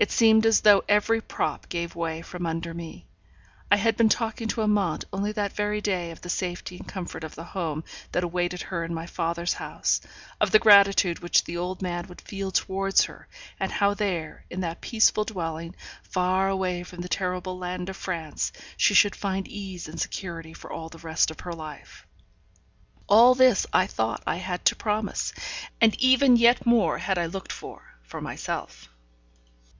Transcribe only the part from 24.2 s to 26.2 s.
I had to promise, and